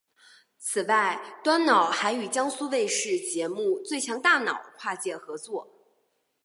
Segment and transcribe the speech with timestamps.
[0.57, 5.91] 此外端脑还与江苏卫视节目最强大脑跨界合作。